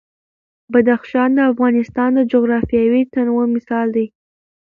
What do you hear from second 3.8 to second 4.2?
دی.